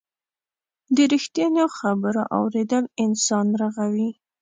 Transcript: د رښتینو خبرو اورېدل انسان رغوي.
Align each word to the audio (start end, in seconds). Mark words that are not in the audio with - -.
د 0.95 0.97
رښتینو 1.13 1.63
خبرو 1.77 2.23
اورېدل 2.39 2.83
انسان 3.05 3.45
رغوي. 3.61 4.09